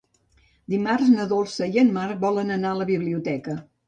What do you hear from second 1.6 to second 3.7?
i en Marc volen anar a la biblioteca.